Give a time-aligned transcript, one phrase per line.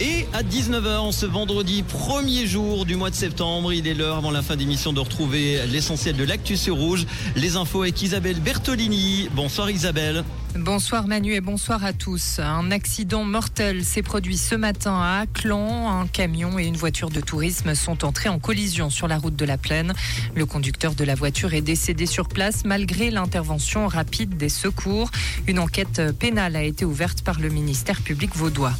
[0.00, 4.32] Et à 19h, ce vendredi, premier jour du mois de septembre, il est l'heure avant
[4.32, 7.06] la fin d'émission de retrouver l'essentiel de l'actu sur Rouge.
[7.36, 9.28] Les infos avec Isabelle Bertolini.
[9.32, 10.24] Bonsoir Isabelle.
[10.56, 12.38] Bonsoir Manu et bonsoir à tous.
[12.38, 16.00] Un accident mortel s'est produit ce matin à Aclan.
[16.00, 19.44] Un camion et une voiture de tourisme sont entrés en collision sur la route de
[19.44, 19.94] la Plaine.
[20.36, 25.10] Le conducteur de la voiture est décédé sur place malgré l'intervention rapide des secours.
[25.48, 28.72] Une enquête pénale a été ouverte par le ministère public vaudois.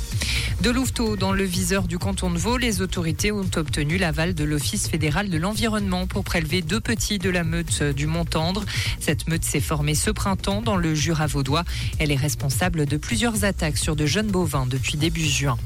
[0.61, 4.45] De Louveteau, dans le viseur du canton de Vaud, les autorités ont obtenu l'aval de
[4.45, 8.65] l'Office fédéral de l'environnement pour prélever deux petits de la meute du Mont-Tendre.
[8.99, 11.65] Cette meute s'est formée ce printemps dans le Jura vaudois.
[11.99, 15.59] Elle est responsable de plusieurs attaques sur de jeunes bovins depuis début juin.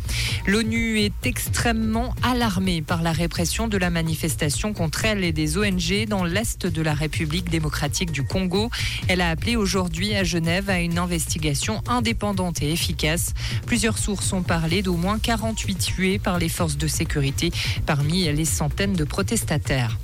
[0.47, 6.07] L'ONU est extrêmement alarmée par la répression de la manifestation contre elle et des ONG
[6.09, 8.71] dans l'est de la République démocratique du Congo.
[9.07, 13.35] Elle a appelé aujourd'hui à Genève à une investigation indépendante et efficace.
[13.67, 17.51] Plusieurs sources ont parlé d'au moins 48 tués par les forces de sécurité
[17.87, 19.99] parmi les centaines de protestataires.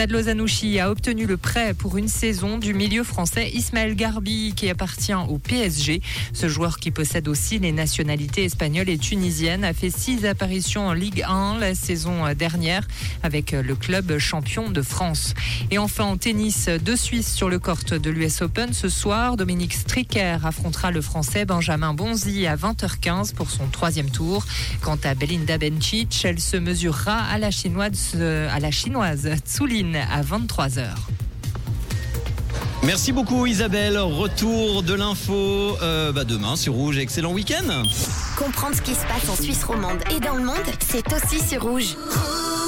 [0.00, 0.14] Stade
[0.80, 5.36] a obtenu le prêt pour une saison du milieu français Ismaël Garbi qui appartient au
[5.36, 6.00] PSG.
[6.32, 10.94] Ce joueur qui possède aussi les nationalités espagnoles et tunisiennes a fait six apparitions en
[10.94, 12.88] Ligue 1 la saison dernière
[13.22, 15.34] avec le club champion de France.
[15.70, 19.36] Et enfin en tennis, deux Suisses sur le court de l'US Open ce soir.
[19.36, 24.46] Dominique Stricker affrontera le français Benjamin Bonzi à 20h15 pour son troisième tour.
[24.80, 29.28] Quant à Belinda Bencic, elle se mesurera à la chinoise, à la chinoise
[29.96, 30.86] à 23h.
[32.82, 33.98] Merci beaucoup Isabelle.
[33.98, 36.98] Retour de l'info euh, bah demain sur Rouge.
[36.98, 37.82] Excellent week-end.
[38.36, 41.62] Comprendre ce qui se passe en Suisse romande et dans le monde, c'est aussi sur
[41.62, 41.96] Rouge.